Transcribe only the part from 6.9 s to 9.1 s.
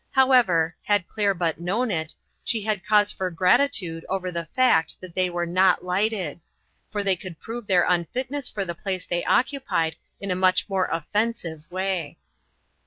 they could prove their unfitness for the place